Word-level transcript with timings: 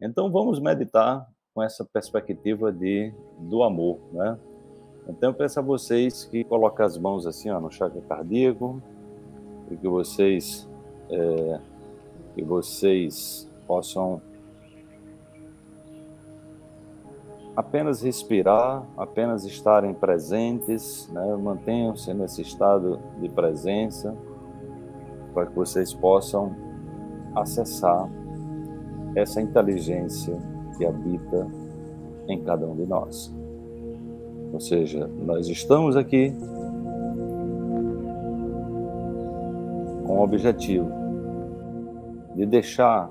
Então 0.00 0.30
vamos 0.30 0.60
meditar 0.60 1.26
com 1.54 1.62
essa 1.62 1.84
perspectiva 1.84 2.70
de 2.70 3.12
do 3.38 3.62
amor, 3.62 3.98
né? 4.12 4.38
Então 5.08 5.30
eu 5.30 5.34
peço 5.34 5.58
a 5.58 5.62
vocês 5.62 6.24
que 6.24 6.44
coloquem 6.44 6.84
as 6.84 6.96
mãos 6.96 7.26
assim 7.26 7.50
ó, 7.50 7.60
no 7.60 7.70
chakra 7.70 8.00
cardíaco 8.02 8.80
e 9.70 9.76
que 9.76 9.88
vocês 9.88 10.68
é, 11.10 11.60
que 12.34 12.44
vocês 12.44 13.50
possam 13.66 14.22
apenas 17.56 18.02
respirar, 18.02 18.86
apenas 18.96 19.44
estarem 19.44 19.92
presentes, 19.92 21.08
né? 21.08 21.34
mantenham-se 21.34 22.14
nesse 22.14 22.42
estado 22.42 23.00
de 23.20 23.28
presença 23.28 24.16
para 25.34 25.46
que 25.46 25.56
vocês 25.56 25.92
possam 25.92 26.54
acessar 27.34 28.08
essa 29.18 29.40
inteligência 29.40 30.36
que 30.76 30.86
habita 30.86 31.46
em 32.28 32.42
cada 32.42 32.66
um 32.66 32.76
de 32.76 32.86
nós. 32.86 33.34
Ou 34.52 34.60
seja, 34.60 35.06
nós 35.06 35.48
estamos 35.48 35.96
aqui 35.96 36.32
com 40.06 40.18
o 40.18 40.22
objetivo 40.22 40.88
de 42.34 42.46
deixar 42.46 43.10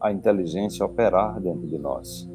a 0.00 0.12
inteligência 0.12 0.84
operar 0.84 1.40
dentro 1.40 1.66
de 1.66 1.78
nós, 1.78 2.28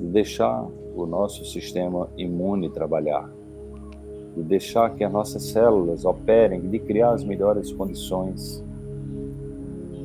de 0.00 0.06
deixar 0.08 0.66
o 0.94 1.06
nosso 1.06 1.44
sistema 1.44 2.08
imune 2.16 2.70
trabalhar, 2.70 3.30
de 4.36 4.42
deixar 4.42 4.94
que 4.94 5.02
as 5.02 5.12
nossas 5.12 5.42
células 5.44 6.04
operem, 6.04 6.68
de 6.68 6.78
criar 6.78 7.12
as 7.12 7.24
melhores 7.24 7.72
condições. 7.72 8.64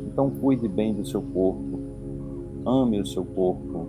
Então, 0.07 0.29
cuide 0.29 0.67
bem 0.67 0.93
do 0.93 1.05
seu 1.05 1.21
corpo, 1.21 1.88
ame 2.69 2.99
o 2.99 3.05
seu 3.05 3.25
corpo, 3.25 3.87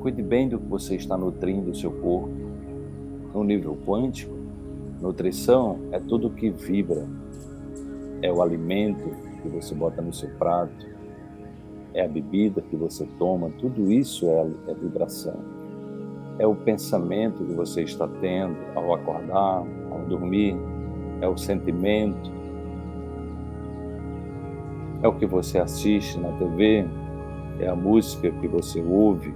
cuide 0.00 0.22
bem 0.22 0.48
do 0.48 0.58
que 0.58 0.66
você 0.66 0.96
está 0.96 1.16
nutrindo 1.16 1.70
o 1.70 1.74
seu 1.74 1.92
corpo. 1.92 2.30
No 3.32 3.44
nível 3.44 3.76
quântico, 3.86 4.34
nutrição 5.00 5.78
é 5.92 6.00
tudo 6.00 6.30
que 6.30 6.50
vibra, 6.50 7.06
é 8.20 8.32
o 8.32 8.42
alimento 8.42 9.10
que 9.42 9.48
você 9.48 9.74
bota 9.74 10.02
no 10.02 10.12
seu 10.12 10.28
prato, 10.30 10.86
é 11.94 12.04
a 12.04 12.08
bebida 12.08 12.60
que 12.60 12.74
você 12.74 13.06
toma, 13.18 13.50
tudo 13.58 13.92
isso 13.92 14.28
é, 14.28 14.46
é 14.68 14.74
vibração. 14.74 15.36
É 16.38 16.46
o 16.46 16.54
pensamento 16.54 17.44
que 17.44 17.52
você 17.52 17.82
está 17.82 18.08
tendo 18.20 18.56
ao 18.74 18.94
acordar, 18.94 19.64
ao 19.90 20.00
dormir, 20.08 20.56
é 21.20 21.28
o 21.28 21.36
sentimento, 21.36 22.37
é 25.02 25.08
o 25.08 25.12
que 25.12 25.26
você 25.26 25.58
assiste 25.58 26.18
na 26.18 26.30
TV, 26.32 26.84
é 27.60 27.68
a 27.68 27.76
música 27.76 28.30
que 28.30 28.48
você 28.48 28.82
ouve, 28.82 29.34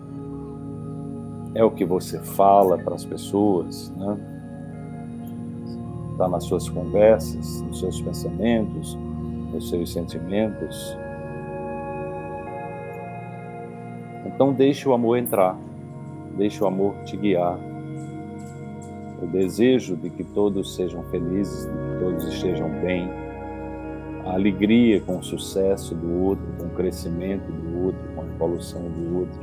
é 1.55 1.65
o 1.65 1.71
que 1.71 1.85
você 1.85 2.19
fala 2.19 2.79
para 2.79 2.95
as 2.95 3.05
pessoas, 3.05 3.93
né? 3.97 4.17
Está 6.13 6.29
nas 6.29 6.45
suas 6.45 6.69
conversas, 6.69 7.61
nos 7.63 7.81
seus 7.81 8.01
pensamentos, 8.01 8.97
nos 9.53 9.69
seus 9.69 9.93
sentimentos. 9.93 10.97
Então 14.25 14.53
deixe 14.53 14.89
o 14.89 14.93
amor 14.93 15.19
entrar, 15.19 15.59
deixe 16.37 16.63
o 16.63 16.67
amor 16.67 16.95
te 17.05 17.17
guiar. 17.17 17.59
O 19.23 19.27
desejo 19.27 19.97
de 19.97 20.11
que 20.11 20.25
todos 20.25 20.75
sejam 20.75 21.03
felizes, 21.05 21.65
de 21.65 21.71
que 21.71 21.99
todos 22.01 22.25
estejam 22.25 22.69
bem, 22.81 23.09
a 24.25 24.35
alegria 24.35 25.01
com 25.01 25.19
o 25.19 25.23
sucesso 25.23 25.95
do 25.95 26.23
outro, 26.23 26.45
com 26.59 26.67
o 26.67 26.71
crescimento 26.71 27.51
do 27.51 27.87
outro, 27.87 28.01
com 28.15 28.23
a 28.23 28.25
evolução 28.25 28.83
do 28.83 29.19
outro. 29.19 29.41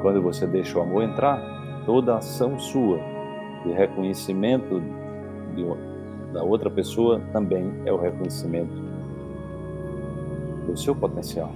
Quando 0.00 0.20
você 0.20 0.46
deixa 0.46 0.78
o 0.78 0.82
amor 0.82 1.04
entrar, 1.04 1.40
toda 1.86 2.16
ação 2.16 2.58
sua 2.58 2.98
de 3.64 3.72
reconhecimento 3.72 4.82
de, 5.54 6.32
da 6.32 6.42
outra 6.42 6.68
pessoa 6.68 7.20
também 7.32 7.72
é 7.84 7.92
o 7.92 7.96
reconhecimento 7.96 8.72
do 10.66 10.76
seu 10.76 10.94
potencial. 10.94 11.52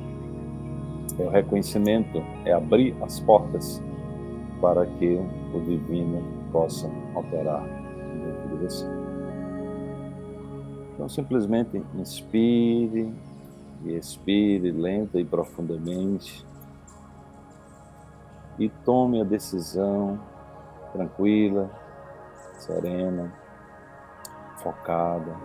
É 1.19 1.23
o 1.23 1.31
reconhecimento, 1.31 2.23
é 2.45 2.53
abrir 2.53 2.95
as 3.01 3.19
portas 3.21 3.83
para 4.61 4.87
que 4.87 5.19
o 5.55 5.61
divino 5.61 6.23
possa 6.53 6.91
operar 7.15 7.63
dentro 7.63 8.57
de 8.57 8.65
você. 8.65 9.06
Então, 10.97 11.11
simplesmente 11.11 11.77
inspire 11.95 13.13
e 13.85 13.93
expire 13.93 14.71
lenta 14.71 15.21
e 15.21 15.27
profundamente 15.27 16.43
e 18.59 18.71
tome 18.83 19.21
a 19.21 19.25
decisão 19.25 20.19
tranquila, 20.95 21.71
serena, 22.55 23.31
focada. 24.57 25.37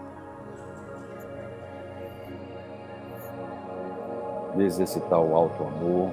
De 4.55 4.63
exercitar 4.63 5.19
o 5.19 5.35
alto 5.35 5.63
amor, 5.63 6.11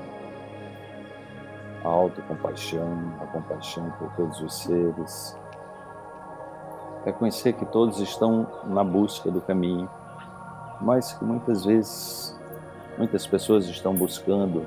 a 1.85 1.89
autocompaixão, 1.89 3.15
a 3.21 3.27
compaixão 3.27 3.89
por 4.01 4.13
todos 4.17 4.41
os 4.41 4.63
seres, 4.63 5.37
Reconhecer 7.05 7.53
que 7.55 7.65
todos 7.65 8.01
estão 8.01 8.47
na 8.65 8.83
busca 8.83 9.31
do 9.31 9.41
caminho, 9.41 9.89
mas 10.81 11.13
que 11.13 11.25
muitas 11.25 11.65
vezes, 11.65 12.39
muitas 12.97 13.27
pessoas 13.27 13.67
estão 13.67 13.95
buscando 13.95 14.67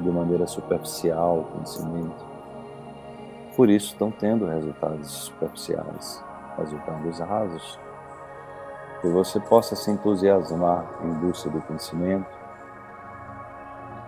de 0.00 0.08
maneira 0.08 0.46
superficial 0.46 1.40
o 1.40 1.44
conhecimento. 1.44 2.24
Por 3.56 3.68
isso 3.68 3.92
estão 3.92 4.10
tendo 4.10 4.46
resultados 4.46 5.10
superficiais, 5.10 6.22
resultados 6.56 7.18
rasos. 7.20 7.78
Que 9.00 9.08
você 9.08 9.38
possa 9.38 9.76
se 9.76 9.90
entusiasmar 9.90 10.86
em 11.02 11.12
busca 11.14 11.50
do 11.50 11.60
conhecimento, 11.60 12.26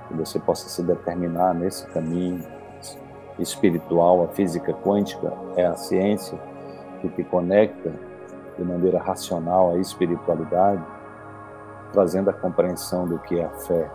que 0.08 0.14
você 0.14 0.38
possa 0.38 0.68
se 0.68 0.82
determinar 0.82 1.54
nesse 1.54 1.86
caminho 1.88 2.42
espiritual, 3.38 4.24
a 4.24 4.28
física 4.28 4.72
quântica 4.72 5.32
é 5.56 5.66
a 5.66 5.76
ciência 5.76 6.38
que 7.08 7.22
te 7.22 7.24
conecta 7.24 7.92
de 8.56 8.64
maneira 8.64 8.98
racional 8.98 9.70
à 9.70 9.78
espiritualidade, 9.78 10.82
trazendo 11.92 12.30
a 12.30 12.32
compreensão 12.32 13.06
do 13.06 13.18
que 13.18 13.38
é 13.38 13.44
a 13.44 13.50
fé, 13.50 13.90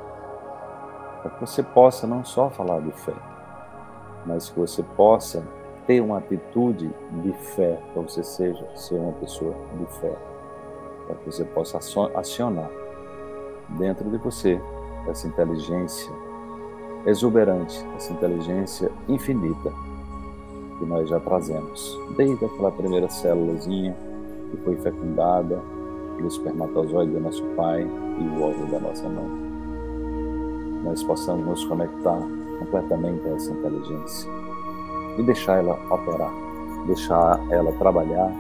para 1.21 1.31
que 1.31 1.41
você 1.41 1.63
possa 1.63 2.07
não 2.07 2.23
só 2.23 2.49
falar 2.49 2.79
de 2.81 2.91
fé, 2.91 3.13
mas 4.25 4.49
que 4.49 4.59
você 4.59 4.83
possa 4.83 5.43
ter 5.87 6.01
uma 6.01 6.19
atitude 6.19 6.93
de 7.23 7.33
fé, 7.33 7.79
para 7.93 8.01
você 8.01 8.23
seja 8.23 8.65
ser 8.75 8.95
uma 8.95 9.13
pessoa 9.13 9.53
de 9.77 9.85
fé, 9.99 10.15
para 11.07 11.15
que 11.15 11.25
você 11.25 11.43
possa 11.43 11.77
acionar 12.15 12.69
dentro 13.69 14.09
de 14.09 14.17
você 14.17 14.61
essa 15.07 15.27
inteligência 15.27 16.11
exuberante, 17.05 17.83
essa 17.95 18.13
inteligência 18.13 18.91
infinita 19.07 19.73
que 20.81 20.85
nós 20.87 21.07
já 21.07 21.19
trazemos, 21.19 21.99
desde 22.17 22.43
aquela 22.43 22.71
primeira 22.71 23.07
célulazinha 23.07 23.95
que 24.49 24.57
foi 24.57 24.75
fecundada 24.77 25.61
pelo 26.15 26.27
espermatozoide 26.27 27.11
do 27.11 27.19
nosso 27.19 27.43
pai 27.55 27.83
e 27.83 28.23
o 28.23 28.43
óvulo 28.43 28.71
da 28.71 28.79
nossa 28.79 29.07
mãe. 29.07 29.29
Nós 30.83 31.03
possamos 31.03 31.45
nos 31.45 31.63
conectar 31.65 32.19
completamente 32.57 33.27
a 33.27 33.35
essa 33.35 33.51
inteligência 33.51 34.29
e 35.19 35.23
deixar 35.23 35.59
ela 35.59 35.79
operar, 35.91 36.33
deixar 36.87 37.39
ela 37.51 37.71
trabalhar 37.73 38.31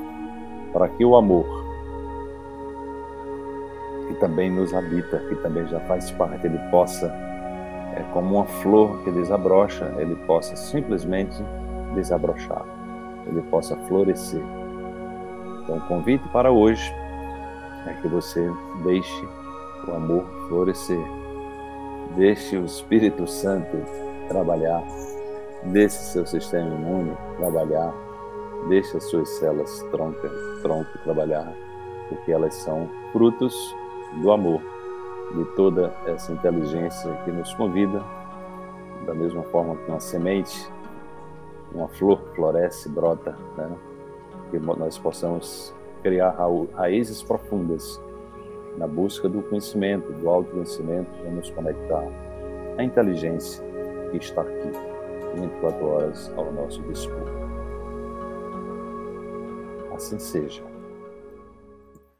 para 0.73 0.89
que 0.89 1.05
o 1.05 1.15
amor, 1.15 1.45
que 4.07 4.15
também 4.15 4.49
nos 4.49 4.73
habita, 4.73 5.19
que 5.29 5.35
também 5.35 5.67
já 5.67 5.79
faz 5.81 6.09
parte, 6.11 6.47
ele 6.47 6.57
possa, 6.71 7.05
é 7.95 8.03
como 8.13 8.37
uma 8.37 8.45
flor 8.45 8.97
que 9.03 9.11
desabrocha, 9.11 9.93
ele 9.99 10.15
possa 10.25 10.55
simplesmente 10.55 11.35
desabrochar, 11.93 12.65
ele 13.27 13.41
possa 13.43 13.75
florescer. 13.87 14.41
Então, 15.63 15.77
o 15.77 15.81
convite 15.81 16.27
para 16.29 16.51
hoje 16.51 16.93
é 17.87 17.93
que 17.93 18.07
você 18.07 18.49
deixe 18.83 19.27
o 19.87 19.91
amor 19.91 20.25
florescer, 20.47 21.03
deixe 22.15 22.57
o 22.57 22.65
Espírito 22.65 23.27
Santo 23.27 23.77
trabalhar, 24.27 24.83
deixe 25.63 25.95
seu 25.95 26.25
sistema 26.25 26.73
imune 26.75 27.15
trabalhar, 27.37 27.93
deixe 28.69 28.97
as 28.97 29.03
suas 29.05 29.29
células 29.29 29.81
tronco, 29.91 30.29
tronco 30.61 30.97
trabalhar, 31.03 31.51
porque 32.09 32.31
elas 32.31 32.53
são 32.55 32.89
frutos 33.11 33.75
do 34.21 34.31
amor, 34.31 34.61
de 35.35 35.45
toda 35.55 35.93
essa 36.05 36.31
inteligência 36.33 37.11
que 37.23 37.31
nos 37.31 37.53
convida, 37.53 38.03
da 39.05 39.13
mesma 39.13 39.43
forma 39.43 39.75
que 39.77 39.89
uma 39.89 39.99
semente 39.99 40.69
uma 41.73 41.87
flor 41.87 42.19
floresce, 42.35 42.89
brota, 42.89 43.35
né? 43.57 43.69
que 44.49 44.59
nós 44.59 44.97
possamos 44.97 45.73
criar 46.03 46.35
raízes 46.73 47.23
profundas 47.23 48.01
na 48.77 48.87
busca 48.87 49.27
do 49.29 49.41
conhecimento, 49.43 50.11
do 50.13 50.29
autoconhecimento, 50.29 51.09
vamos 51.23 51.49
conectar 51.51 52.03
à 52.77 52.83
inteligência 52.83 53.63
que 54.11 54.17
está 54.17 54.41
aqui 54.41 54.71
24 55.35 55.87
horas 55.87 56.31
ao 56.35 56.51
nosso 56.51 56.81
dispor. 56.83 57.27
Assim 59.93 60.19
seja. 60.19 60.70